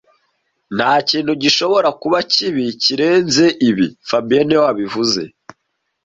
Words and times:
Ntakintu 0.75 1.31
gishobora 1.43 1.89
kuba 2.01 2.17
kibi 2.31 2.65
kirenze 2.81 3.45
ibi 3.69 3.85
fabien 4.09 4.43
niwe 4.45 4.61
wabivuze 4.65 5.21